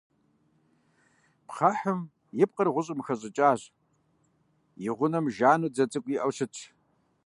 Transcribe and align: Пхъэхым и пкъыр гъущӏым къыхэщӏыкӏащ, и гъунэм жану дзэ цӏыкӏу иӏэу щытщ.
Пхъэхым 1.47 1.99
и 2.43 2.45
пкъыр 2.49 2.67
гъущӏым 2.73 2.99
къыхэщӏыкӏащ, 3.01 3.61
и 4.87 4.89
гъунэм 4.97 5.25
жану 5.35 5.69
дзэ 5.73 5.83
цӏыкӏу 5.91 6.13
иӏэу 6.15 6.31
щытщ. 6.37 6.59